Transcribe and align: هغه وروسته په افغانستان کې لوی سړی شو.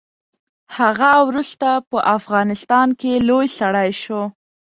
هغه 0.77 1.11
وروسته 1.29 1.69
په 1.89 1.97
افغانستان 2.17 2.87
کې 2.99 3.11
لوی 3.27 3.47
سړی 3.59 3.89
شو. 4.01 4.21